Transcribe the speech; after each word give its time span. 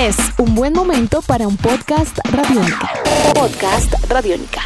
Es 0.00 0.16
un 0.38 0.54
buen 0.54 0.72
momento 0.72 1.20
para 1.20 1.46
un 1.46 1.58
podcast 1.58 2.18
radiónica. 2.32 2.90
Podcast 3.34 3.92
radiónica. 4.08 4.62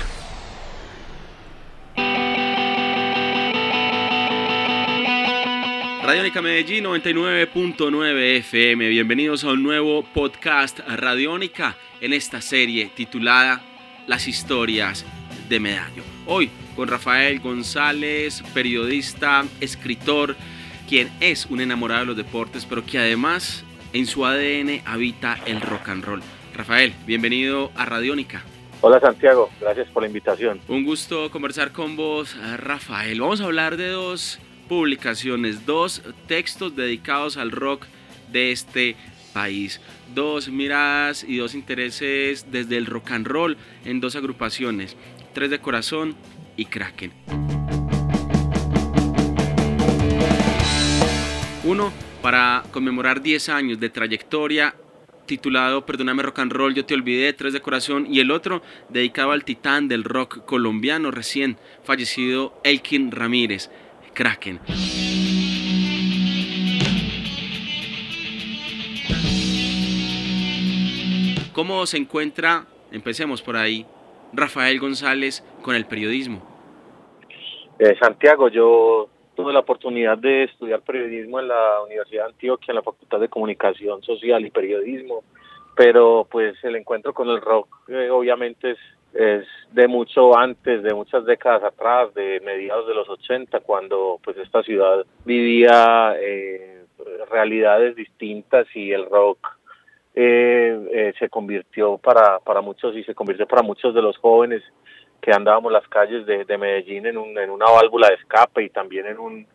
Radiónica 6.05 6.41
Medellín 6.41 6.85
99.9 6.85 8.37
FM. 8.37 8.89
Bienvenidos 8.89 9.43
a 9.43 9.49
un 9.49 9.65
nuevo 9.65 10.05
podcast 10.05 10.79
Radiónica 10.87 11.77
en 12.01 12.13
esta 12.13 12.41
serie 12.41 12.93
titulada 12.95 13.61
Las 14.07 14.29
historias 14.29 15.05
de 15.49 15.59
Medallo. 15.59 16.05
Hoy 16.27 16.49
con 16.77 16.87
Rafael 16.87 17.41
González, 17.41 18.45
periodista, 18.55 19.45
escritor, 19.61 20.37
quien 20.89 21.11
es 21.19 21.47
un 21.47 21.61
enamorado 21.61 22.03
de 22.03 22.07
los 22.07 22.17
deportes, 22.17 22.65
pero 22.65 22.87
que 22.87 22.99
además 22.99 23.65
en 23.95 24.07
su 24.07 24.27
ADN 24.27 24.83
habita 24.85 25.39
el 25.47 25.61
rock 25.61 25.89
and 25.89 26.05
roll. 26.05 26.23
Rafael, 26.53 26.93
bienvenido 27.07 27.71
a 27.77 27.87
Radiónica. 27.87 28.43
Hola 28.81 29.01
Santiago, 29.01 29.49
gracias 29.61 29.89
por 29.89 30.03
la 30.03 30.09
invitación. 30.09 30.61
Un 30.69 30.85
gusto 30.85 31.31
conversar 31.31 31.73
con 31.73 31.97
vos, 31.97 32.37
Rafael. 32.59 33.21
Vamos 33.21 33.41
a 33.41 33.45
hablar 33.45 33.77
de 33.77 33.89
dos 33.89 34.41
publicaciones, 34.69 35.65
dos 35.65 36.03
textos 36.27 36.77
dedicados 36.77 37.37
al 37.37 37.53
rock 37.53 37.87
de 38.31 38.51
este 38.51 38.97
país. 39.33 39.81
Dos 40.13 40.49
miradas 40.49 41.25
y 41.25 41.39
dos 41.39 41.55
intereses 41.55 42.51
desde 42.51 42.77
el 42.77 42.87
rock 42.87 43.13
and 43.13 43.27
roll 43.27 43.57
en 43.85 44.01
dos 44.01 44.17
agrupaciones, 44.17 44.97
Tres 45.33 45.51
de 45.51 45.61
Corazón 45.61 46.17
y 46.57 46.67
Kraken. 46.67 47.13
Uno 51.65 51.93
para 52.25 52.63
conmemorar 52.73 53.21
10 53.21 53.51
años 53.51 53.79
de 53.79 53.91
trayectoria 53.91 54.75
titulado 55.27 55.85
Perdóname 55.85 56.23
Rock 56.23 56.39
and 56.39 56.53
Roll, 56.53 56.73
yo 56.75 56.87
te 56.87 56.95
olvidé, 56.95 57.35
Tres 57.35 57.53
de 57.53 57.61
Corazón, 57.61 58.07
y 58.09 58.21
el 58.21 58.31
otro 58.31 58.63
dedicado 58.89 59.33
al 59.33 59.45
titán 59.45 59.89
del 59.89 60.05
rock 60.05 60.43
colombiano 60.47 61.11
recién 61.11 61.59
fallecido 61.83 62.55
Elkin 62.65 63.11
Ramírez, 63.11 63.71
Kraken. 64.15 64.59
¿Cómo 71.53 71.85
se 71.85 71.99
encuentra, 71.99 72.65
empecemos 72.91 73.43
por 73.43 73.59
ahí, 73.59 73.85
Rafael 74.33 74.81
González 74.81 75.45
con 75.61 75.75
el 75.77 75.85
periodismo? 75.85 76.43
Eh, 77.79 77.95
Santiago, 78.01 78.49
yo 78.49 79.11
tuve 79.35 79.53
la 79.53 79.61
oportunidad 79.61 80.19
de 80.19 80.45
estudiar 80.45 80.81
periodismo 80.83 81.41
en 81.41 81.49
la 81.49 81.83
Universidad 81.85 82.25
de 82.25 82.31
Antioquia, 82.31 82.73
en 82.73 82.77
la 82.77 82.83
Facultad 82.83 83.21
de 83.21 83.29
Comunicación 83.29 84.03
Social 84.03 84.45
y 84.45 84.51
Periodismo, 84.51 85.23
pero 85.77 86.27
pues 86.31 86.57
el 86.63 86.77
encuentro 86.77 87.13
con 87.13 87.29
el 87.29 87.41
rock 87.41 87.69
eh, 87.89 88.11
obviamente 88.11 88.73
es, 88.73 88.79
es 89.13 89.47
de 89.73 89.89
mucho 89.89 90.37
antes, 90.37 90.83
de 90.83 90.95
muchas 90.95 91.25
décadas 91.25 91.65
atrás, 91.65 92.15
de 92.15 92.41
mediados 92.45 92.87
de 92.87 92.95
los 92.95 93.09
80, 93.09 93.61
cuando 93.61 94.21
pues 94.23 94.37
esta 94.39 94.63
ciudad 94.63 95.05
vivía 95.25 96.15
eh, 96.21 96.85
realidades 97.31 97.97
distintas 97.97 98.67
y 98.75 98.93
el 98.93 99.07
rock 99.07 99.59
eh, 100.15 101.13
se 101.19 101.29
convirtió 101.29 101.99
para, 101.99 102.39
para 102.39 102.61
muchos 102.61 102.97
y 102.97 103.03
se 103.03 103.15
convirtió 103.15 103.47
para 103.47 103.63
muchos 103.63 103.95
de 103.95 104.03
los 104.03 104.17
jóvenes 104.19 104.63
que 105.25 105.33
andábamos 105.33 105.73
las 105.73 105.89
calles 105.89 106.27
de, 106.27 106.45
de 106.45 106.59
Medellín 106.59 107.07
en, 107.07 107.17
un, 107.17 107.39
en 107.39 107.49
una 107.49 107.65
válvula 107.65 108.09
de 108.09 108.17
escape 108.17 108.65
y 108.65 108.69
también 108.69 109.07
en 109.07 109.19
un 109.19 109.47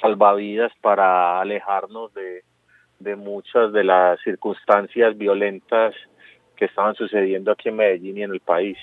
salvavidas 0.00 0.72
para 0.80 1.42
alejarnos 1.42 2.14
de, 2.14 2.42
de 3.00 3.16
muchas 3.16 3.70
de 3.74 3.84
las 3.84 4.18
circunstancias 4.22 5.18
violentas 5.18 5.94
que 6.56 6.64
estaban 6.64 6.94
sucediendo 6.94 7.52
aquí 7.52 7.68
en 7.68 7.76
Medellín 7.76 8.16
y 8.16 8.22
en 8.22 8.32
el 8.32 8.40
país. 8.40 8.78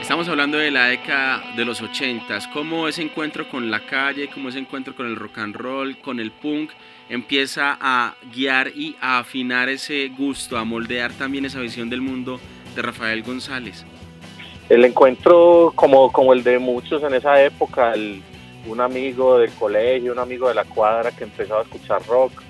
Estamos 0.00 0.30
hablando 0.30 0.56
de 0.56 0.70
la 0.70 0.86
década 0.86 1.42
de 1.56 1.64
los 1.66 1.82
ochentas, 1.82 2.48
cómo 2.48 2.88
ese 2.88 3.02
encuentro 3.02 3.46
con 3.50 3.70
la 3.70 3.80
calle, 3.80 4.30
cómo 4.32 4.48
ese 4.48 4.60
encuentro 4.60 4.94
con 4.94 5.06
el 5.06 5.16
rock 5.16 5.38
and 5.38 5.56
roll, 5.56 5.98
con 5.98 6.20
el 6.20 6.30
punk, 6.30 6.70
empieza 7.10 7.76
a 7.78 8.14
guiar 8.34 8.68
y 8.68 8.96
a 9.02 9.18
afinar 9.18 9.68
ese 9.68 10.08
gusto, 10.08 10.56
a 10.56 10.64
moldear 10.64 11.12
también 11.12 11.44
esa 11.44 11.60
visión 11.60 11.90
del 11.90 12.00
mundo 12.00 12.40
de 12.74 12.80
Rafael 12.80 13.22
González 13.22 13.84
el 14.68 14.84
encuentro 14.84 15.72
como, 15.74 16.10
como 16.10 16.32
el 16.32 16.42
de 16.42 16.58
muchos 16.58 17.02
en 17.02 17.14
esa 17.14 17.42
época, 17.42 17.94
un 18.66 18.80
amigo 18.80 19.38
del 19.38 19.50
colegio, 19.52 20.12
un 20.12 20.18
amigo 20.18 20.48
de 20.48 20.54
la 20.54 20.64
cuadra 20.64 21.10
que 21.10 21.24
empezaba 21.24 21.60
a 21.60 21.64
escuchar 21.64 22.02
rock. 22.06 22.42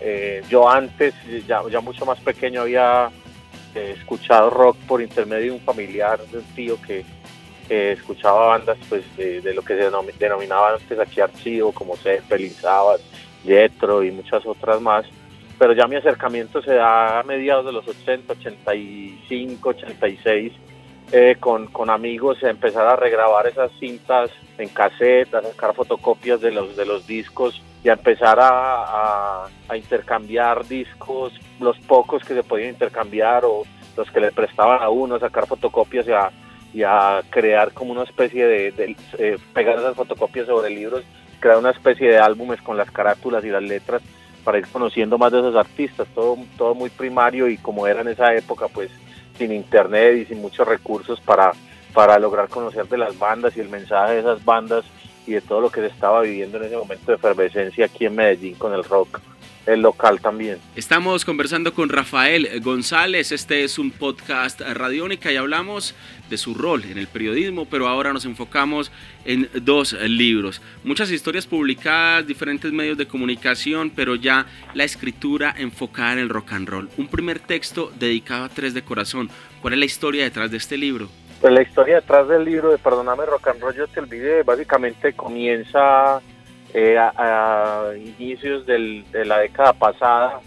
Eh, 0.00 0.42
yo 0.48 0.68
antes, 0.68 1.14
ya, 1.46 1.62
mucho 1.80 2.06
más 2.06 2.18
pequeño, 2.20 2.62
había 2.62 3.10
eh, 3.74 3.94
escuchado 3.98 4.50
rock 4.50 4.76
por 4.88 5.02
intermedio 5.02 5.52
de 5.52 5.58
un 5.58 5.60
familiar, 5.60 6.20
de 6.20 6.38
un 6.38 6.44
tío 6.54 6.80
que 6.80 7.04
escuchaba 7.68 8.48
bandas 8.48 8.76
pues 8.86 9.02
de, 9.16 9.54
lo 9.54 9.62
que 9.62 9.74
se 9.74 9.90
denominaba 10.18 10.74
antes 10.74 10.98
aquí 10.98 11.22
archivo, 11.22 11.72
como 11.72 11.96
Zeppelin, 11.96 12.50
Sabbath, 12.50 13.00
Jetro 13.44 14.02
y 14.02 14.10
muchas 14.10 14.44
otras 14.44 14.80
más. 14.80 15.06
Pero 15.58 15.72
ya 15.72 15.86
mi 15.86 15.96
acercamiento 15.96 16.60
se 16.60 16.74
da 16.74 17.20
a 17.20 17.22
mediados 17.22 17.64
de 17.64 17.72
los 17.72 17.88
80, 17.88 18.32
85, 18.34 19.68
86 19.70 20.52
eh, 21.12 21.36
con, 21.38 21.66
con, 21.66 21.90
amigos 21.90 22.42
empezar 22.42 22.86
a 22.86 22.96
regrabar 22.96 23.46
esas 23.46 23.70
cintas 23.78 24.30
en 24.56 24.70
cassette, 24.70 25.34
a 25.34 25.42
sacar 25.42 25.74
fotocopias 25.74 26.40
de 26.40 26.50
los, 26.50 26.74
de 26.74 26.86
los 26.86 27.06
discos 27.06 27.62
y 27.84 27.90
a 27.90 27.94
empezar 27.94 28.38
a, 28.40 29.44
a, 29.68 29.76
intercambiar 29.76 30.66
discos, 30.66 31.32
los 31.60 31.78
pocos 31.80 32.24
que 32.24 32.34
se 32.34 32.42
podían 32.42 32.70
intercambiar 32.70 33.44
o 33.44 33.62
los 33.96 34.10
que 34.10 34.20
le 34.20 34.32
prestaban 34.32 34.82
a 34.82 34.88
uno, 34.88 35.18
sacar 35.18 35.46
fotocopias 35.46 36.06
y 36.08 36.12
a, 36.12 36.30
y 36.72 36.82
a 36.82 37.22
crear 37.28 37.72
como 37.72 37.92
una 37.92 38.04
especie 38.04 38.46
de, 38.46 38.96
eh, 39.18 39.36
pegar 39.52 39.78
esas 39.78 39.94
fotocopias 39.94 40.46
sobre 40.46 40.70
libros, 40.70 41.04
crear 41.40 41.58
una 41.58 41.72
especie 41.72 42.08
de 42.08 42.18
álbumes 42.18 42.62
con 42.62 42.76
las 42.78 42.90
carátulas 42.90 43.44
y 43.44 43.50
las 43.50 43.62
letras 43.62 44.00
para 44.44 44.58
ir 44.58 44.66
conociendo 44.68 45.18
más 45.18 45.30
de 45.30 45.40
esos 45.40 45.56
artistas, 45.56 46.08
todo, 46.14 46.38
todo 46.56 46.74
muy 46.74 46.88
primario 46.88 47.48
y 47.48 47.58
como 47.58 47.86
era 47.86 48.00
en 48.00 48.08
esa 48.08 48.34
época, 48.34 48.68
pues 48.68 48.90
sin 49.36 49.52
internet 49.52 50.16
y 50.16 50.24
sin 50.26 50.40
muchos 50.40 50.66
recursos 50.66 51.20
para, 51.20 51.52
para 51.92 52.18
lograr 52.18 52.48
conocer 52.48 52.86
de 52.88 52.98
las 52.98 53.18
bandas 53.18 53.56
y 53.56 53.60
el 53.60 53.68
mensaje 53.68 54.14
de 54.14 54.20
esas 54.20 54.44
bandas 54.44 54.84
y 55.26 55.32
de 55.32 55.40
todo 55.40 55.60
lo 55.60 55.70
que 55.70 55.80
se 55.80 55.86
estaba 55.86 56.22
viviendo 56.22 56.58
en 56.58 56.64
ese 56.64 56.76
momento 56.76 57.06
de 57.06 57.16
efervescencia 57.16 57.86
aquí 57.86 58.06
en 58.06 58.16
Medellín 58.16 58.54
con 58.56 58.72
el 58.74 58.84
rock 58.84 59.20
el 59.66 59.82
local 59.82 60.20
también. 60.20 60.58
Estamos 60.76 61.24
conversando 61.24 61.72
con 61.74 61.88
Rafael 61.88 62.60
González, 62.60 63.32
este 63.32 63.64
es 63.64 63.78
un 63.78 63.90
podcast 63.90 64.60
radiónica 64.60 65.30
y 65.32 65.36
hablamos 65.36 65.94
de 66.30 66.38
su 66.38 66.54
rol 66.54 66.84
en 66.84 66.98
el 66.98 67.06
periodismo, 67.06 67.66
pero 67.66 67.88
ahora 67.88 68.12
nos 68.12 68.24
enfocamos 68.24 68.90
en 69.24 69.48
dos 69.54 69.92
libros. 69.92 70.62
Muchas 70.82 71.10
historias 71.10 71.46
publicadas, 71.46 72.26
diferentes 72.26 72.72
medios 72.72 72.96
de 72.98 73.06
comunicación, 73.06 73.90
pero 73.94 74.14
ya 74.14 74.46
la 74.74 74.84
escritura 74.84 75.54
enfocada 75.56 76.14
en 76.14 76.18
el 76.20 76.28
rock 76.28 76.52
and 76.52 76.68
roll. 76.68 76.88
Un 76.96 77.08
primer 77.08 77.38
texto 77.38 77.92
dedicado 77.98 78.44
a 78.44 78.48
Tres 78.48 78.74
de 78.74 78.82
Corazón. 78.82 79.30
¿Cuál 79.60 79.74
es 79.74 79.78
la 79.78 79.84
historia 79.84 80.24
detrás 80.24 80.50
de 80.50 80.56
este 80.56 80.76
libro? 80.76 81.08
Pues 81.40 81.52
la 81.52 81.62
historia 81.62 81.96
detrás 81.96 82.28
del 82.28 82.44
libro 82.44 82.70
de 82.70 82.78
Perdóname 82.78 83.26
Rock 83.26 83.48
and 83.48 83.60
Roll, 83.60 83.74
yo 83.74 83.88
te 83.88 83.98
olvidé, 83.98 84.42
básicamente 84.44 85.12
comienza 85.12 86.22
eh, 86.74 86.96
a, 86.98 87.92
inicios 87.96 88.66
de 88.66 89.24
la 89.24 89.38
década 89.38 89.72
pasada, 89.72 90.40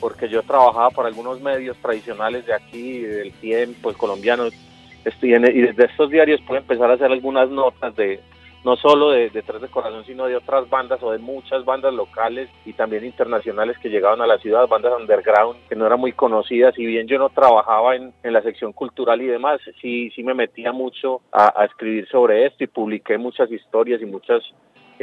porque 0.00 0.28
yo 0.28 0.42
trabajaba 0.42 0.90
para 0.90 1.08
algunos 1.08 1.40
medios 1.40 1.76
tradicionales 1.78 2.46
de 2.46 2.54
aquí, 2.54 3.00
del 3.00 3.32
tiempo, 3.34 3.90
el 3.90 3.96
colombiano, 3.96 4.46
y 4.46 5.60
desde 5.60 5.84
estos 5.84 6.10
diarios 6.10 6.40
pude 6.42 6.58
empezar 6.58 6.90
a 6.90 6.94
hacer 6.94 7.10
algunas 7.10 7.50
notas 7.50 7.94
de 7.96 8.20
no 8.64 8.76
solo 8.76 9.10
de, 9.10 9.30
de, 9.30 9.42
Tres 9.42 9.60
de 9.60 9.68
Corazón, 9.68 10.04
sino 10.06 10.26
de 10.26 10.36
otras 10.36 10.68
bandas 10.70 11.02
o 11.02 11.10
de 11.10 11.18
muchas 11.18 11.64
bandas 11.64 11.92
locales 11.92 12.48
y 12.64 12.72
también 12.74 13.04
internacionales 13.04 13.76
que 13.78 13.88
llegaban 13.88 14.20
a 14.20 14.26
la 14.26 14.38
ciudad, 14.38 14.68
bandas 14.68 14.92
underground 15.00 15.58
que 15.68 15.74
no 15.74 15.86
eran 15.86 15.98
muy 15.98 16.12
conocidas. 16.12 16.74
Si 16.76 16.86
bien 16.86 17.08
yo 17.08 17.18
no 17.18 17.30
trabajaba 17.30 17.96
en, 17.96 18.12
en 18.22 18.32
la 18.32 18.42
sección 18.42 18.72
cultural 18.72 19.20
y 19.20 19.26
demás, 19.26 19.60
sí, 19.80 20.10
sí 20.14 20.22
me 20.22 20.34
metía 20.34 20.70
mucho 20.72 21.22
a, 21.32 21.60
a 21.60 21.64
escribir 21.64 22.06
sobre 22.08 22.46
esto 22.46 22.62
y 22.62 22.68
publiqué 22.68 23.18
muchas 23.18 23.50
historias 23.50 24.00
y 24.00 24.06
muchas 24.06 24.42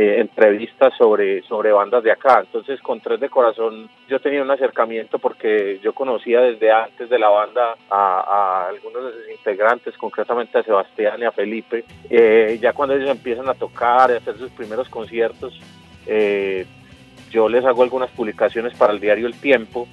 eh, 0.01 0.21
entrevistas 0.21 0.93
sobre, 0.97 1.41
sobre 1.41 1.73
bandas 1.73 2.01
de 2.01 2.13
acá. 2.13 2.39
Entonces 2.39 2.79
con 2.79 3.01
Tres 3.01 3.19
de 3.19 3.27
Corazón 3.27 3.89
yo 4.07 4.21
tenía 4.21 4.41
un 4.41 4.49
acercamiento 4.49 5.19
porque 5.19 5.77
yo 5.83 5.91
conocía 5.91 6.39
desde 6.39 6.71
antes 6.71 7.09
de 7.09 7.19
la 7.19 7.27
banda 7.27 7.75
a, 7.89 8.69
algunos 8.69 9.03
de 9.03 9.11
sus 9.11 9.29
integrantes, 9.31 9.97
concretamente 9.97 10.57
a 10.57 10.63
Sebastián 10.63 11.19
y 11.19 11.25
a 11.25 11.33
Felipe. 11.33 11.83
Eh, 12.09 12.57
ya 12.61 12.71
cuando 12.71 12.95
ellos 12.95 13.09
empiezan 13.09 13.49
a 13.49 13.55
tocar, 13.55 14.09
a 14.09 14.15
hacer 14.15 14.37
sus 14.37 14.49
primeros 14.51 14.87
conciertos, 14.87 15.59
eh, 16.07 16.65
yo 17.29 17.49
les 17.49 17.65
hago 17.65 17.83
algunas 17.83 18.09
publicaciones 18.11 18.73
para 18.77 18.93
el 18.93 19.01
diario 19.01 19.27
El 19.27 19.37
Tiempo 19.37 19.85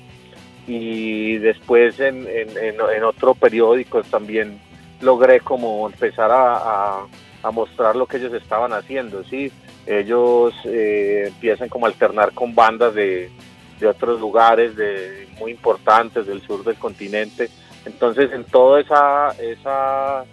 y 0.68 1.38
después 1.38 1.98
en, 1.98 2.28
en, 2.28 3.02
otro 3.02 3.34
periódico 3.34 4.04
también 4.04 4.60
logré 5.00 5.40
como 5.40 5.84
empezar 5.88 6.30
a, 6.30 7.06
a, 7.42 7.50
mostrar 7.50 7.96
lo 7.96 8.06
que 8.06 8.18
ellos 8.18 8.34
estaban 8.34 8.72
haciendo, 8.72 9.24
¿sí? 9.24 9.50
Ellos 9.86 10.52
eh, 10.64 11.24
empiezan 11.28 11.68
como 11.68 11.86
a 11.86 11.88
alternar 11.88 12.32
con 12.32 12.54
bandas 12.54 12.94
de, 12.94 13.30
de 13.78 13.86
otros 13.86 14.20
lugares 14.20 14.76
de, 14.76 15.28
muy 15.38 15.52
importantes 15.52 16.26
del 16.26 16.42
sur 16.42 16.64
del 16.64 16.76
continente. 16.76 17.48
Entonces, 17.84 18.32
en 18.32 18.42
todo 18.44 18.78
esa, 18.78 19.30
esa 19.40 20.24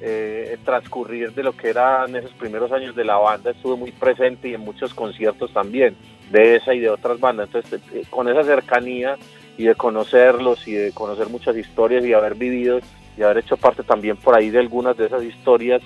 eh, 0.00 0.58
transcurrir 0.64 1.32
de 1.32 1.44
lo 1.44 1.56
que 1.56 1.70
eran 1.70 2.16
esos 2.16 2.32
primeros 2.32 2.72
años 2.72 2.96
de 2.96 3.04
la 3.04 3.16
banda, 3.16 3.52
estuve 3.52 3.76
muy 3.76 3.92
presente 3.92 4.48
y 4.48 4.54
en 4.54 4.62
muchos 4.62 4.92
conciertos 4.92 5.52
también, 5.52 5.96
de 6.30 6.56
esa 6.56 6.74
y 6.74 6.80
de 6.80 6.90
otras 6.90 7.20
bandas. 7.20 7.46
Entonces, 7.46 7.80
eh, 7.92 8.02
con 8.10 8.28
esa 8.28 8.42
cercanía 8.42 9.16
y 9.56 9.64
de 9.66 9.76
conocerlos 9.76 10.66
y 10.66 10.72
de 10.72 10.92
conocer 10.92 11.28
muchas 11.28 11.56
historias 11.56 12.04
y 12.04 12.12
haber 12.12 12.34
vivido 12.34 12.80
y 13.16 13.22
haber 13.22 13.38
hecho 13.38 13.56
parte 13.56 13.84
también 13.84 14.16
por 14.16 14.34
ahí 14.34 14.50
de 14.50 14.58
algunas 14.58 14.96
de 14.96 15.06
esas 15.06 15.22
historias, 15.22 15.80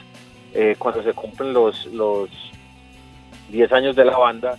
cuando 0.80 1.00
se 1.04 1.12
cumplen 1.12 1.52
los, 1.52 1.86
los 1.86 2.28
10 3.50 3.72
años 3.72 3.96
de 3.96 4.04
la 4.04 4.16
banda, 4.16 4.56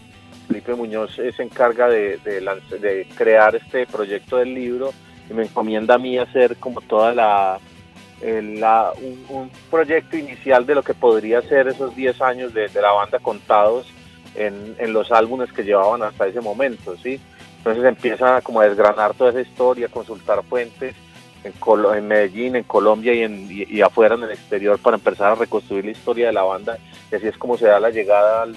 Felipe 0.48 0.76
Muñoz 0.76 1.16
se 1.16 1.44
encarga 1.44 1.88
de, 1.88 2.18
de, 2.18 3.08
crear 3.16 3.56
este 3.56 3.86
proyecto 3.88 4.38
del 4.38 4.54
libro 4.54 4.92
y 5.30 5.34
me 5.34 5.44
encomienda 5.44 5.96
a 5.96 5.98
mí 5.98 6.18
hacer 6.18 6.58
como 6.58 6.82
toda 6.82 7.14
la, 7.14 7.60
un, 8.22 9.50
proyecto 9.70 10.18
inicial 10.18 10.66
de 10.66 10.76
lo 10.76 10.84
que 10.84 10.94
podría 10.94 11.42
ser 11.42 11.68
esos 11.68 11.96
10 11.96 12.22
años 12.22 12.54
de, 12.54 12.70
la 12.74 12.92
banda 12.92 13.20
contados 13.20 13.88
en, 14.36 14.76
los 14.92 15.12
álbumes 15.12 15.52
que 15.52 15.64
llevaban 15.64 16.04
hasta 16.04 16.28
ese 16.28 16.42
momento, 16.42 16.96
¿sí? 16.98 17.20
Entonces 17.58 17.86
empieza 17.86 18.42
como 18.42 18.60
a 18.60 18.66
desgranar 18.68 19.14
toda 19.14 19.30
esa 19.30 19.42
historia, 19.42 19.88
consultar 19.88 20.44
fuentes 20.44 20.96
en, 21.44 21.54
en 21.96 22.08
Medellín, 22.08 22.56
en 22.56 22.64
Colombia 22.64 23.14
y, 23.14 23.22
en, 23.22 23.48
y, 23.50 23.82
afuera 23.82 24.16
en 24.16 24.24
el 24.24 24.32
exterior 24.32 24.80
para 24.80 24.98
empezar 24.98 25.32
a 25.32 25.36
reconstruir 25.36 25.86
la 25.86 25.92
historia 25.92 26.28
de 26.28 26.34
la 26.34 26.44
banda 26.44 26.78
y 27.12 27.16
así 27.16 27.28
es 27.28 27.38
como 27.38 27.58
se 27.58 27.68
da 27.68 27.80
la 27.80 27.90
llegada 27.90 28.48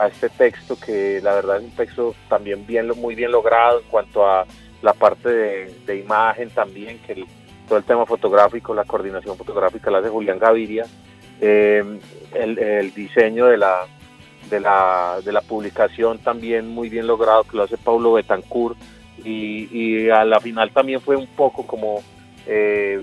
a 0.00 0.08
este 0.08 0.30
texto 0.30 0.78
que 0.80 1.20
la 1.22 1.34
verdad 1.34 1.58
es 1.58 1.64
un 1.64 1.70
texto 1.72 2.14
también 2.28 2.66
bien, 2.66 2.88
muy 2.96 3.14
bien 3.14 3.30
logrado 3.30 3.80
en 3.80 3.86
cuanto 3.88 4.26
a 4.26 4.46
la 4.80 4.94
parte 4.94 5.28
de, 5.28 5.96
imagen 5.96 6.48
también, 6.48 6.98
que 7.00 7.22
todo 7.68 7.76
el 7.76 7.84
tema 7.84 8.06
fotográfico, 8.06 8.74
la 8.74 8.84
coordinación 8.84 9.36
fotográfica 9.36 9.90
la 9.90 9.98
hace 9.98 10.08
Julián 10.08 10.38
Gaviria, 10.38 10.86
eh, 11.38 11.84
el, 12.32 12.94
diseño 12.94 13.46
de 13.46 13.58
la, 13.58 13.86
de 14.48 14.60
la, 14.60 15.18
de 15.22 15.32
la 15.32 15.42
publicación 15.42 16.18
también 16.18 16.66
muy 16.68 16.88
bien 16.88 17.06
logrado, 17.06 17.44
que 17.44 17.58
lo 17.58 17.64
hace 17.64 17.76
Paulo 17.76 18.14
Betancourt, 18.14 18.78
y, 19.22 20.08
a 20.08 20.24
la 20.24 20.40
final 20.40 20.70
también 20.72 21.02
fue 21.02 21.14
un 21.14 21.26
poco 21.26 21.66
como 21.66 22.02
eh, 22.46 23.02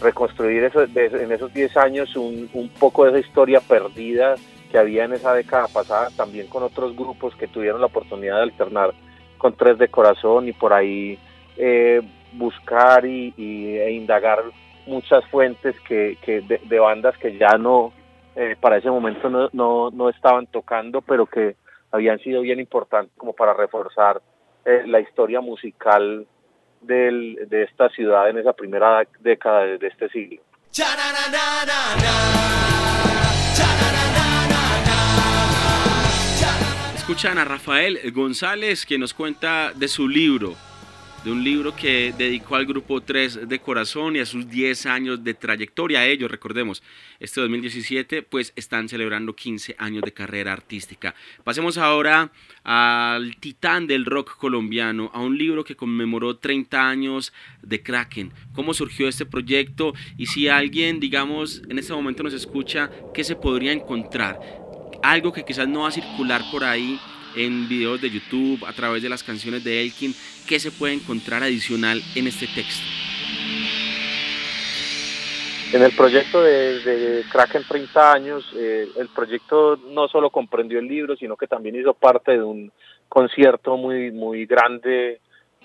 reconstruir 0.00 0.64
eso, 0.64 0.82
en 0.82 1.30
esos 1.30 1.54
10 1.54 1.76
años 1.76 2.16
un, 2.16 2.50
un, 2.52 2.68
poco 2.68 3.04
de 3.04 3.10
esa 3.10 3.28
historia 3.28 3.60
perdida 3.60 4.34
que 4.72 4.78
había 4.78 5.04
en 5.04 5.12
esa 5.12 5.34
década 5.34 5.68
pasada, 5.68 6.08
también 6.16 6.48
con 6.48 6.62
otros 6.62 6.96
grupos 6.96 7.36
que 7.36 7.46
tuvieron 7.46 7.80
la 7.80 7.88
oportunidad 7.88 8.36
de 8.36 8.44
alternar 8.44 8.94
con 9.36 9.54
Tres 9.54 9.76
de 9.76 9.88
Corazón 9.88 10.48
y 10.48 10.52
por 10.52 10.72
ahí 10.72 11.18
eh, 11.58 12.00
buscar 12.32 13.04
y, 13.04 13.34
e 13.36 13.92
indagar 13.92 14.42
muchas 14.86 15.24
fuentes 15.26 15.78
que, 15.80 16.16
que 16.22 16.40
de 16.40 16.78
bandas 16.78 17.18
que 17.18 17.36
ya 17.36 17.58
no, 17.58 17.92
eh, 18.34 18.56
para 18.58 18.78
ese 18.78 18.90
momento 18.90 19.28
no, 19.28 19.50
no, 19.52 19.90
no, 19.90 20.08
estaban 20.08 20.46
tocando, 20.46 21.02
pero 21.02 21.26
que 21.26 21.56
habían 21.90 22.18
sido 22.20 22.40
bien 22.40 22.58
importantes 22.58 23.12
como 23.18 23.34
para 23.34 23.52
reforzar 23.52 24.22
eh, 24.64 24.84
la 24.86 25.00
historia 25.00 25.42
musical 25.42 26.26
del, 26.80 27.46
de 27.48 27.64
esta 27.64 27.90
ciudad 27.90 28.30
en 28.30 28.38
esa 28.38 28.54
primera 28.54 29.06
década 29.20 29.64
de, 29.64 29.86
este 29.86 30.08
siglo. 30.08 30.40
Escuchan 37.12 37.36
a 37.36 37.44
Rafael 37.44 38.10
González 38.10 38.86
que 38.86 38.96
nos 38.96 39.12
cuenta 39.12 39.74
de 39.74 39.86
su 39.86 40.08
libro 40.08 40.56
de 41.24 41.30
un 41.30 41.44
libro 41.44 41.76
que 41.76 42.12
dedicó 42.16 42.56
al 42.56 42.66
grupo 42.66 43.00
3 43.00 43.48
de 43.48 43.60
corazón 43.60 44.16
y 44.16 44.18
a 44.18 44.26
sus 44.26 44.48
10 44.48 44.86
años 44.86 45.22
de 45.22 45.34
trayectoria. 45.34 46.04
Ellos, 46.04 46.30
recordemos, 46.30 46.82
este 47.20 47.40
2017 47.40 48.22
pues 48.22 48.52
están 48.56 48.88
celebrando 48.88 49.36
15 49.36 49.76
años 49.78 50.02
de 50.02 50.12
carrera 50.12 50.52
artística. 50.52 51.14
Pasemos 51.44 51.78
ahora 51.78 52.32
al 52.64 53.36
titán 53.36 53.86
del 53.86 54.04
rock 54.04 54.36
colombiano, 54.36 55.10
a 55.14 55.20
un 55.20 55.38
libro 55.38 55.62
que 55.62 55.76
conmemoró 55.76 56.38
30 56.38 56.88
años 56.88 57.32
de 57.62 57.82
Kraken. 57.82 58.32
¿Cómo 58.52 58.74
surgió 58.74 59.06
este 59.06 59.26
proyecto? 59.26 59.94
Y 60.16 60.26
si 60.26 60.48
alguien, 60.48 60.98
digamos, 60.98 61.62
en 61.68 61.78
este 61.78 61.92
momento 61.92 62.24
nos 62.24 62.34
escucha, 62.34 62.90
¿qué 63.14 63.22
se 63.22 63.36
podría 63.36 63.72
encontrar? 63.72 64.61
Algo 65.02 65.32
que 65.32 65.44
quizás 65.44 65.66
no 65.66 65.82
va 65.82 65.88
a 65.88 65.92
circular 65.92 66.42
por 66.50 66.64
ahí 66.64 66.98
en 67.36 67.68
videos 67.68 68.00
de 68.00 68.10
YouTube, 68.10 68.64
a 68.66 68.72
través 68.72 69.02
de 69.02 69.08
las 69.08 69.22
canciones 69.22 69.64
de 69.64 69.82
Elkin, 69.82 70.14
¿qué 70.46 70.60
se 70.60 70.70
puede 70.70 70.94
encontrar 70.94 71.42
adicional 71.42 72.00
en 72.14 72.26
este 72.26 72.46
texto? 72.46 72.84
En 75.72 75.82
el 75.82 75.92
proyecto 75.92 76.42
de, 76.42 76.80
de 76.80 77.24
Kraken 77.32 77.64
30 77.66 78.12
años, 78.12 78.52
eh, 78.54 78.86
el 78.96 79.08
proyecto 79.08 79.78
no 79.88 80.06
solo 80.06 80.28
comprendió 80.28 80.78
el 80.78 80.86
libro, 80.86 81.16
sino 81.16 81.36
que 81.36 81.46
también 81.46 81.76
hizo 81.76 81.94
parte 81.94 82.32
de 82.32 82.42
un 82.42 82.70
concierto 83.08 83.76
muy, 83.78 84.12
muy 84.12 84.44
grande 84.44 85.20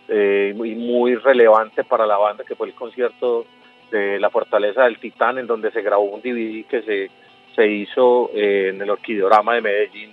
eh, 0.07 0.53
y 0.55 0.75
muy, 0.75 1.15
relevante 1.15 1.83
para 1.83 2.05
la 2.05 2.17
banda, 2.17 2.45
que 2.45 2.55
fue 2.55 2.67
el 2.67 2.73
concierto 2.73 3.45
de 3.91 4.19
La 4.19 4.29
Fortaleza 4.29 4.83
del 4.83 4.99
Titán, 4.99 5.37
en 5.37 5.47
donde 5.47 5.71
se 5.71 5.81
grabó 5.81 6.03
un 6.03 6.21
DVD 6.21 6.65
que 6.65 6.81
se, 6.83 7.11
se 7.57 7.67
hizo 7.67 8.29
eh, 8.35 8.69
en 8.69 8.81
el 8.81 8.89
Orquidorama 8.91 9.55
de 9.55 9.61
Medellín 9.61 10.11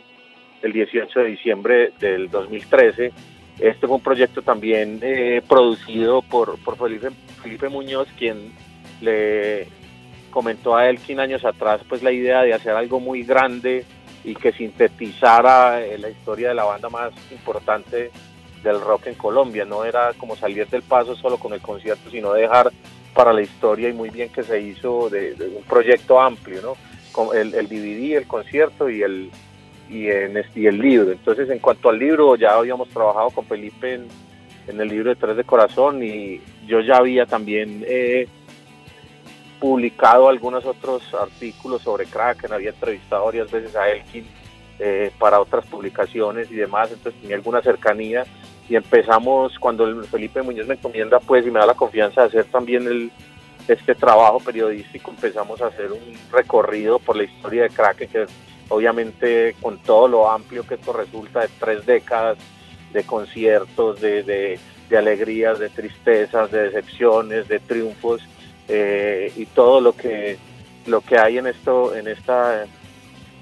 el 0.63 0.73
18 0.73 1.21
de 1.21 1.27
diciembre 1.27 1.93
del 2.01 2.31
2013. 2.31 3.13
Este 3.59 3.87
fue 3.87 3.97
un 3.97 4.03
proyecto 4.03 4.41
también 4.41 4.99
eh, 5.03 5.43
producido 5.47 6.23
por, 6.23 6.59
por 6.65 6.79
Felipe, 6.79 7.11
Felipe 7.43 7.69
Muñoz, 7.69 8.09
quien 8.19 8.51
le 9.03 9.69
comentó 10.31 10.75
a 10.75 10.89
él 10.89 10.99
15 10.99 11.21
años 11.21 11.45
atrás 11.45 11.83
pues 11.87 12.03
la 12.03 12.11
idea 12.11 12.43
de 12.43 12.55
hacer 12.55 12.73
algo 12.73 12.99
muy 12.99 13.23
grande 13.25 13.85
y 14.25 14.35
que 14.35 14.53
sintetizara 14.53 15.85
eh, 15.85 15.99
la 15.99 16.09
historia 16.09 16.49
de 16.49 16.55
la 16.55 16.65
banda 16.65 16.89
más 16.89 17.13
importante 17.31 18.11
del 18.63 18.81
rock 18.81 19.09
en 19.09 19.17
Colombia. 19.17 19.67
No 19.67 19.85
era 19.85 20.15
como 20.15 20.35
salir 20.35 20.67
del 20.69 20.83
paso 20.83 21.15
solo 21.15 21.37
con 21.37 21.53
el 21.53 21.61
concierto, 21.61 22.09
sino 22.11 22.33
dejar 22.33 22.73
para 23.13 23.35
la 23.35 23.43
historia 23.43 23.91
y 23.91 23.93
muy 23.93 24.09
bien 24.09 24.31
que 24.31 24.43
se 24.43 24.59
hizo 24.61 25.11
de, 25.11 25.37
un 25.55 25.63
proyecto 25.65 26.19
amplio, 26.19 26.63
¿no? 26.63 26.94
El, 27.35 27.55
el 27.55 27.69
DVD, 27.69 28.17
el 28.17 28.27
concierto 28.27 28.89
y 28.91 29.03
el, 29.03 29.31
y, 29.89 30.09
en, 30.09 30.43
y 30.55 30.67
el 30.67 30.79
libro. 30.79 31.13
Entonces, 31.13 31.49
en 31.51 31.59
cuanto 31.59 31.89
al 31.89 31.99
libro, 31.99 32.37
ya 32.37 32.55
habíamos 32.55 32.89
trabajado 32.89 33.31
con 33.31 33.45
Felipe 33.47 33.95
en, 33.95 34.81
el 34.81 34.89
libro 34.89 35.11
de 35.11 35.17
Tres 35.17 35.37
de 35.37 35.45
Corazón 35.45 36.03
y 36.03 36.41
yo 36.67 36.81
ya 36.81 36.97
había 36.97 37.27
también 37.27 37.85
eh, 37.87 38.27
publicado 39.61 40.29
algunos 40.29 40.65
otros 40.65 41.03
artículos 41.15 41.83
sobre 41.83 42.07
Kraken, 42.07 42.53
había 42.53 42.71
entrevistado 42.71 43.27
varias 43.27 43.51
veces 43.51 43.77
a 43.77 43.91
Elkin 43.91 44.27
eh, 44.79 45.11
para 45.19 45.39
otras 45.39 45.67
publicaciones 45.67 46.51
y 46.51 46.55
demás, 46.55 46.91
entonces 46.91 47.21
tenía 47.21 47.37
alguna 47.37 47.61
cercanía 47.61 48.25
y 48.67 48.77
empezamos 48.77 49.59
cuando 49.59 50.03
Felipe 50.05 50.41
Muñoz 50.41 50.67
me 50.67 50.75
encomienda 50.75 51.21
pues 51.21 51.47
y 51.47 51.51
me 51.51 51.61
da 51.61 51.67
la 51.67 51.75
confianza 51.75 52.23
de 52.23 52.29
hacer 52.29 52.45
también 52.47 52.87
el, 52.87 53.11
este 53.69 53.95
trabajo 53.95 54.41
periodístico, 54.41 55.11
empezamos 55.11 55.61
a 55.63 55.69
hacer 55.69 55.93
un 55.93 56.19
recorrido 56.31 56.99
por 56.99 57.17
la 57.17 57.25
historia 57.25 57.63
de 57.65 57.71
Kraken 57.71 58.09
que 58.09 58.27
obviamente 58.69 59.55
con 59.61 59.79
todo 59.79 60.09
lo 60.09 60.31
amplio 60.31 60.67
que 60.67 60.75
esto 60.75 60.93
resulta 60.93 61.41
de 61.41 61.49
tres 61.59 61.87
décadas 61.87 62.39
de 62.93 63.05
conciertos, 63.05 64.01
de, 64.01 64.23
de, 64.23 64.59
alegrías, 64.97 65.59
de 65.59 65.71
tristezas, 65.71 66.53
de 66.53 66.71
decepciones, 66.71 67.49
de 67.49 67.59
triunfos 67.59 68.23
eh, 68.69 69.33
y 69.35 69.47
todo 69.47 69.81
lo 69.81 69.97
que 69.97 70.39
lo 70.87 71.01
que 71.01 71.19
hay 71.19 71.39
en 71.39 71.47
esto, 71.47 71.97
en 71.97 72.07
esta 72.07 72.67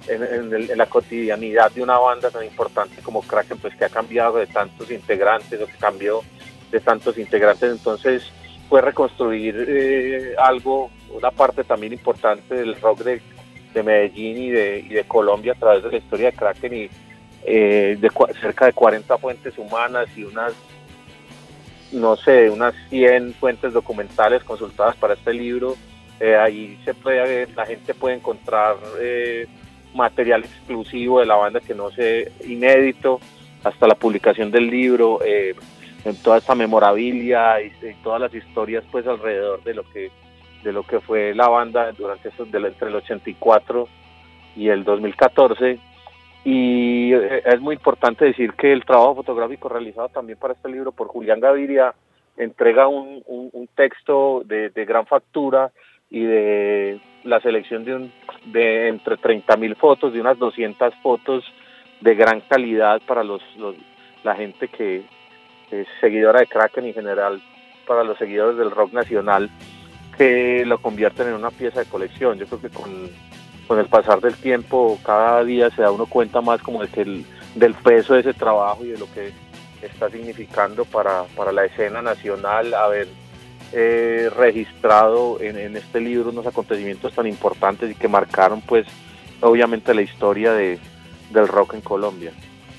en, 0.09 0.77
la 0.77 0.87
cotidianidad 0.87 1.71
de 1.73 1.83
una 1.83 1.99
banda 1.99 2.31
tan 2.31 2.45
importante 2.45 3.03
como 3.03 3.23
Kraken, 3.23 3.59
pues 3.59 3.75
que 3.77 3.85
ha 3.85 3.89
cambiado 3.89 4.39
de 4.39 4.47
tantos 4.47 4.91
integrantes 4.91 5.61
o 5.61 5.67
que 5.67 5.77
cambió 5.77 6.23
de 6.71 6.81
tantos 6.81 7.19
integrantes, 7.19 7.71
entonces 7.71 8.25
fue 8.73 8.81
reconstruir 8.81 9.67
eh, 9.69 10.35
algo, 10.39 10.91
una 11.11 11.31
parte 11.31 11.63
también 11.63 11.93
importante 11.93 12.55
del 12.55 12.81
rock 12.81 13.01
de, 13.01 13.21
de 13.75 13.83
Medellín 13.83 14.39
y 14.39 14.49
de, 14.49 15.05
Colombia 15.07 15.53
a 15.53 15.57
través 15.57 15.83
de 15.85 15.91
la 15.91 15.99
historia 15.99 16.31
de 16.31 16.37
Kraken 16.39 16.73
y 16.73 16.91
eh, 17.45 17.99
de 18.01 18.11
cerca 18.41 18.65
de 18.65 18.73
40 18.73 19.19
fuentes 19.19 19.59
humanas 19.59 20.09
y 20.17 20.25
unas, 20.25 20.55
no 21.93 22.17
sé, 22.17 22.49
unas 22.49 22.75
100 22.89 23.35
fuentes 23.35 23.75
documentales 23.75 24.43
consultadas 24.43 24.97
para 24.97 25.13
este 25.13 25.35
libro. 25.35 25.77
Eh, 26.19 26.35
ahí 26.35 26.79
se 26.87 26.95
puede, 26.95 27.49
la 27.55 27.67
gente 27.67 27.93
puede 27.93 28.15
encontrar 28.15 28.77
material 29.95 30.45
exclusivo 30.45 31.21
de 31.21 31.27
la 31.27 31.35
banda 31.35 31.61
que 31.61 31.75
no 31.75 31.91
sé, 31.91 32.33
inédito, 32.47 33.21
hasta 33.65 33.87
la 33.87 33.97
publicación 33.97 34.51
del 34.51 34.69
libro, 34.69 35.19
en 36.05 36.17
toda 36.23 36.39
esta 36.39 36.55
memorabilia 36.55 37.61
y, 37.61 37.73
todas 38.03 38.21
las 38.21 38.35
historias 38.35 38.85
pues 38.91 39.07
alrededor 39.07 39.63
de 39.63 39.75
lo 39.75 39.85
que 39.85 40.11
de 40.65 40.73
lo 40.73 40.85
que 40.85 41.01
fue 41.01 41.35
la 41.35 41.49
banda 41.49 41.91
durante 41.93 42.29
esos, 42.29 42.47
entre 42.53 42.89
el 42.89 42.95
84 42.95 43.89
y 44.55 44.69
el 44.69 44.85
2014 44.85 45.79
Y 46.45 47.13
eh, 47.13 47.43
es 47.45 47.61
muy 47.61 47.75
importante 47.75 48.25
decir 48.25 48.53
que 48.53 48.73
el 48.73 48.85
trabajo 48.85 49.17
fotográfico 49.17 49.69
realizado 49.69 50.09
también 50.09 50.39
para 50.39 50.55
este 50.55 50.69
libro 50.69 50.93
por 50.93 51.09
Julián 51.09 51.41
Gaviria 51.41 51.95
entrega 52.37 52.87
un, 52.87 53.23
un, 53.27 53.69
texto 53.75 54.43
de, 54.45 54.71
de, 54.71 54.85
gran 54.85 55.07
factura 55.07 55.71
y 56.11 56.23
de 56.23 57.01
la 57.25 57.41
selección 57.41 57.85
de, 57.85 58.11
de 58.47 58.89
entre 58.89 59.19
30 59.19 59.57
mil 59.57 59.77
fotos, 59.77 60.13
de 60.13 60.21
unas 60.21 60.39
200 60.39 60.95
fotos 61.03 61.45
de 62.01 62.15
gran 62.15 62.41
calidad 62.41 63.03
para 63.07 63.23
los, 63.23 63.43
los 63.57 63.77
la 64.25 64.35
gente 64.35 64.69
que 64.69 65.03
es 65.73 65.89
seguidora 66.01 66.41
de 66.41 66.47
Kraken 66.47 66.87
en 66.87 66.95
general 66.95 67.43
para 67.87 68.05
los 68.05 68.19
seguidores 68.19 68.57
del 68.57 68.71
rock 68.71 68.93
nacional 68.93 69.51
que 70.17 70.65
lo 70.67 70.79
convierten 70.81 71.29
en 71.29 71.35
una 71.35 71.51
pieza 71.51 71.81
de 71.81 71.87
colección. 71.87 72.39
Yo 72.39 72.47
creo 72.47 72.61
que 72.61 72.69
con, 72.69 73.11
con 73.67 73.79
el 73.79 73.87
pasar 73.87 74.21
del 74.21 74.35
tiempo 74.35 74.99
cada 75.05 75.43
día 75.45 75.71
se 75.71 75.83
da 75.83 75.91
uno 75.91 76.07
cuenta 76.07 76.41
más 76.41 76.61
como 76.63 76.83
de 76.83 76.89
que 76.89 77.03
el, 77.03 77.25
del 77.55 77.75
peso 77.75 78.15
de 78.15 78.21
ese 78.21 78.35
trabajo 78.35 78.85
y 78.85 78.89
de 78.89 78.99
lo 78.99 79.13
que 79.13 79.33
está 79.83 80.11
significando 80.11 80.85
para, 80.85 81.25
para 81.37 81.53
la 81.53 81.65
escena 81.65 82.03
nacional 82.03 82.73
haber 82.75 83.09
eh, 83.73 84.31
registrado 84.37 85.41
en, 85.41 85.59
en, 85.59 85.77
este 85.77 86.01
libro 86.01 86.31
unos 86.31 86.47
acontecimientos 86.47 87.15
tan 87.15 87.27
importantes 87.27 87.91
y 87.91 87.95
que 87.95 88.07
marcaron 88.07 88.61
pues 88.61 88.87
obviamente 89.41 89.95
la 89.95 90.03
historia 90.03 90.53
de, 90.53 90.79
del 91.31 91.49
rock 91.49 91.75
en 91.75 91.81
Colombia. 91.81 92.33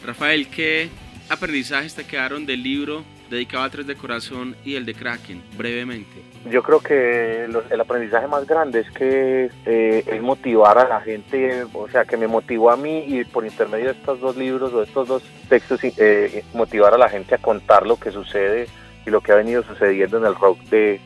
Rafael, 0.05 0.47
¿qué 0.47 0.89
aprendizajes 1.33 1.95
te 1.95 2.05
quedaron 2.05 2.45
del 2.45 2.63
libro 2.63 3.03
dedicado 3.29 3.63
a 3.63 3.69
Tres 3.69 3.87
de 3.87 3.95
Corazón 3.95 4.55
y 4.63 4.75
el 4.75 4.85
de 4.85 4.93
Kraken, 4.93 5.43
brevemente? 5.57 6.21
Yo 6.49 6.61
creo 6.61 6.79
que 6.79 7.45
el 7.45 7.81
aprendizaje 7.81 8.27
más 8.27 8.45
grande 8.45 8.81
es 8.81 8.91
que 8.91 9.49
eh, 9.65 10.03
es 10.05 10.21
motivar 10.21 10.77
a 10.77 10.87
la 10.87 11.01
gente, 11.01 11.65
o 11.73 11.89
sea, 11.89 12.05
que 12.05 12.17
me 12.17 12.27
motivó 12.27 12.71
a 12.71 12.77
mí 12.77 13.05
y 13.07 13.23
por 13.25 13.45
intermedio 13.45 13.85
de 13.85 13.91
estos 13.91 14.19
dos 14.19 14.37
libros 14.37 14.71
o 14.73 14.83
estos 14.83 15.07
dos 15.07 15.23
textos, 15.49 15.79
eh, 15.83 16.43
motivar 16.53 16.93
a 16.93 16.97
la 16.97 17.09
gente 17.09 17.35
a 17.35 17.39
contar 17.39 17.85
lo 17.85 17.97
que 17.97 18.11
sucede 18.11 18.67
y 19.05 19.09
lo 19.09 19.21
que 19.21 19.31
ha 19.31 19.35
venido 19.35 19.63
sucediendo 19.63 20.17
en 20.17 20.25
el 20.25 20.35
rock 20.35 20.59
de 20.61 20.99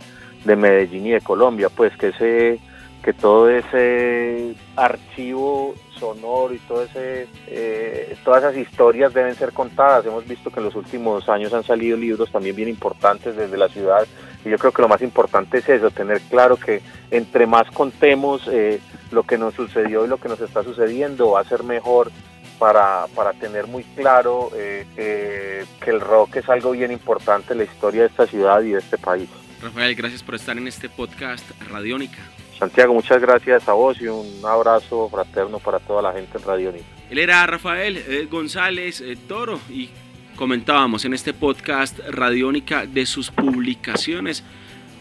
Medellín 0.45 1.07
y 1.07 1.11
de 1.11 1.21
Colombia, 1.21 1.69
pues 1.69 1.95
que 1.97 2.09
ese 2.09 2.59
que 3.03 3.13
todo 3.13 3.49
ese 3.49 4.55
archivo 4.75 5.75
sonoro 5.97 6.53
y 6.53 6.59
todo 6.59 6.83
ese, 6.83 7.27
eh, 7.47 8.15
todas 8.23 8.43
esas 8.43 8.57
historias 8.57 9.13
deben 9.13 9.35
ser 9.35 9.53
contadas. 9.53 10.05
Hemos 10.05 10.27
visto 10.27 10.51
que 10.51 10.59
en 10.59 10.65
los 10.65 10.75
últimos 10.75 11.27
años 11.29 11.53
han 11.53 11.63
salido 11.63 11.97
libros 11.97 12.31
también 12.31 12.55
bien 12.55 12.69
importantes 12.69 13.35
desde 13.35 13.57
la 13.57 13.69
ciudad 13.69 14.05
y 14.45 14.49
yo 14.49 14.57
creo 14.57 14.71
que 14.71 14.81
lo 14.81 14.87
más 14.87 15.01
importante 15.01 15.59
es 15.59 15.69
eso, 15.69 15.91
tener 15.91 16.21
claro 16.21 16.57
que 16.57 16.81
entre 17.11 17.47
más 17.47 17.69
contemos 17.71 18.47
eh, 18.51 18.79
lo 19.11 19.23
que 19.23 19.37
nos 19.37 19.53
sucedió 19.55 20.05
y 20.05 20.07
lo 20.07 20.17
que 20.17 20.29
nos 20.29 20.39
está 20.41 20.63
sucediendo 20.63 21.31
va 21.31 21.41
a 21.41 21.43
ser 21.43 21.63
mejor 21.63 22.11
para, 22.59 23.05
para 23.15 23.33
tener 23.33 23.67
muy 23.67 23.83
claro 23.83 24.51
eh, 24.55 25.65
que 25.79 25.89
el 25.89 26.01
rock 26.01 26.37
es 26.37 26.49
algo 26.49 26.71
bien 26.71 26.91
importante 26.91 27.53
en 27.53 27.59
la 27.59 27.65
historia 27.65 28.01
de 28.01 28.07
esta 28.07 28.25
ciudad 28.27 28.61
y 28.61 28.71
de 28.71 28.79
este 28.79 28.97
país. 28.97 29.29
Rafael, 29.61 29.95
gracias 29.95 30.23
por 30.23 30.35
estar 30.35 30.57
en 30.57 30.67
este 30.67 30.87
podcast 30.87 31.49
Radiónica. 31.69 32.19
Santiago, 32.57 32.93
muchas 32.93 33.21
gracias 33.21 33.67
a 33.69 33.73
vos 33.73 34.01
y 34.01 34.07
un 34.07 34.41
abrazo 34.43 35.07
fraterno 35.09 35.59
para 35.59 35.79
toda 35.79 36.01
la 36.01 36.13
gente 36.13 36.37
en 36.37 36.43
Radiónica. 36.43 36.85
Él 37.09 37.19
era 37.19 37.45
Rafael 37.45 37.97
eh, 37.97 38.27
González 38.29 38.99
eh, 39.01 39.15
Toro 39.27 39.59
y 39.69 39.89
comentábamos 40.35 41.05
en 41.05 41.13
este 41.13 41.33
podcast 41.33 41.99
Radiónica 42.09 42.85
de 42.85 43.05
sus 43.05 43.29
publicaciones. 43.29 44.43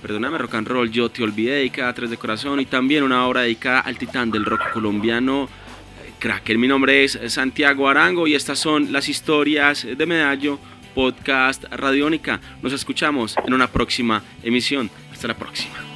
Perdóname, 0.02 0.36
rock 0.36 0.54
and 0.54 0.68
roll, 0.68 0.90
yo 0.90 1.08
te 1.08 1.22
olvidé, 1.22 1.54
dedicada 1.54 1.88
a 1.88 1.94
Tres 1.94 2.10
de 2.10 2.18
Corazón 2.18 2.60
y 2.60 2.66
también 2.66 3.02
una 3.02 3.26
obra 3.26 3.42
dedicada 3.42 3.80
al 3.80 3.96
titán 3.96 4.30
del 4.30 4.44
rock 4.44 4.70
colombiano, 4.72 5.44
eh, 6.04 6.12
Cracker. 6.18 6.58
Mi 6.58 6.68
nombre 6.68 7.04
es 7.04 7.18
Santiago 7.28 7.88
Arango 7.88 8.26
y 8.26 8.34
estas 8.34 8.58
son 8.58 8.92
las 8.92 9.08
historias 9.08 9.86
de 9.96 10.06
Medallo, 10.06 10.58
podcast 10.94 11.64
Radiónica. 11.64 12.38
Nos 12.62 12.74
escuchamos 12.74 13.34
en 13.46 13.54
una 13.54 13.66
próxima 13.66 14.22
emisión. 14.42 14.90
Hasta 15.10 15.28
la 15.28 15.34
próxima. 15.34 15.95